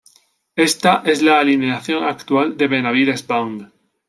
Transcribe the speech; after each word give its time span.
Esta 0.55 1.03
es 1.05 1.21
la 1.21 1.39
alineación 1.39 2.03
actual 2.05 2.57
de 2.57 2.67
Benavides 2.67 3.27
Band. 3.27 3.71